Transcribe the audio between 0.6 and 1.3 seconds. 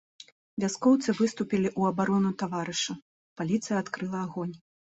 Вяскоўцы